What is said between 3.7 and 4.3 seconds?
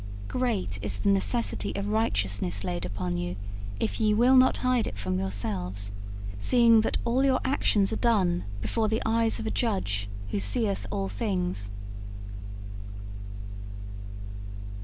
if ye